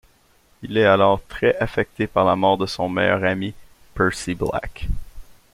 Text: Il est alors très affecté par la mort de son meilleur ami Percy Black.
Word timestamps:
Il 0.63 0.77
est 0.79 0.83
alors 0.85 1.23
très 1.27 1.55
affecté 1.59 2.07
par 2.07 2.25
la 2.25 2.35
mort 2.35 2.57
de 2.57 2.65
son 2.65 2.89
meilleur 2.89 3.23
ami 3.23 3.53
Percy 3.93 4.33
Black. 4.33 4.87